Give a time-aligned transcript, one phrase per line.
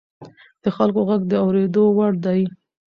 [0.63, 2.41] د خلکو غږ د اورېدو وړ دی